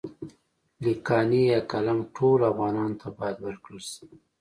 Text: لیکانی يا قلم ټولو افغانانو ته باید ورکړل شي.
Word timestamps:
لیکانی 0.83 1.41
يا 1.51 1.59
قلم 1.71 1.99
ټولو 2.15 2.43
افغانانو 2.51 2.99
ته 3.01 3.07
باید 3.17 3.37
ورکړل 3.41 3.81
شي. 3.91 4.05